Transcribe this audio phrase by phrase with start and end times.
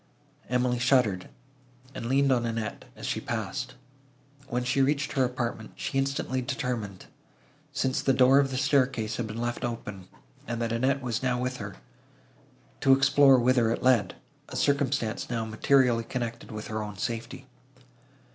[0.49, 1.29] Emily shuddered,
[1.93, 3.75] and leaned on Annette, as she passed.
[4.47, 7.05] When she reached her apartment, she instantly determined,
[7.71, 10.07] since the door of the staircase had been left open,
[10.47, 11.75] and that Annette was now with her,
[12.79, 17.45] to explore whither it led,—a circumstance now materially connected with her own safety.